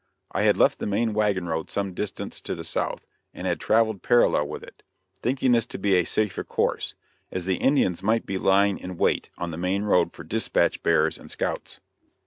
I 0.31 0.41
had 0.41 0.57
left 0.57 0.79
the 0.79 0.87
main 0.87 1.13
wagon 1.13 1.47
road 1.47 1.69
some 1.69 1.93
distance 1.93 2.41
to 2.41 2.55
the 2.55 2.63
south, 2.63 3.05
and 3.35 3.45
had 3.45 3.59
traveled 3.59 4.01
parallel 4.01 4.47
with 4.47 4.63
it, 4.63 4.81
thinking 5.21 5.51
this 5.51 5.67
to 5.67 5.77
be 5.77 5.93
a 5.93 6.05
safer 6.05 6.43
course, 6.43 6.95
as 7.31 7.45
the 7.45 7.57
Indians 7.57 8.01
might 8.01 8.25
be 8.25 8.39
lying 8.39 8.79
in 8.79 8.97
wait 8.97 9.29
on 9.37 9.51
the 9.51 9.57
main 9.57 9.83
road 9.83 10.11
for 10.11 10.23
dispatch 10.23 10.81
bearers 10.81 11.19
and 11.19 11.29
scouts. 11.29 11.79